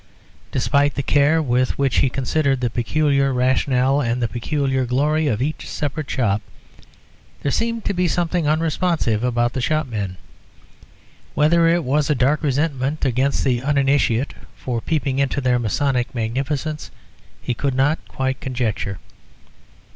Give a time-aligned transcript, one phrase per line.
[0.51, 5.43] Despite the care with which he considered the peculiar rationale and the peculiar glory of
[5.43, 6.41] each separate shop,
[7.43, 10.17] there seemed to be something unresponsive about the shopmen.
[11.35, 16.89] Whether it was a dark resentment against the uninitiate for peeping into their masonic magnificence,
[17.39, 18.97] he could not quite conjecture.